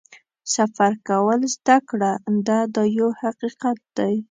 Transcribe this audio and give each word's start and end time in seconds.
سفر 0.55 0.91
کول 1.07 1.39
زده 1.55 1.77
کړه 1.89 2.11
ده 2.47 2.59
دا 2.75 2.83
یو 2.97 3.09
حقیقت 3.21 3.77
دی. 3.97 4.15